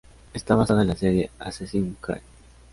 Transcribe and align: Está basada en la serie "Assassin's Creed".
Está 0.33 0.55
basada 0.55 0.81
en 0.81 0.87
la 0.87 0.95
serie 0.95 1.29
"Assassin's 1.37 1.95
Creed". 2.01 2.23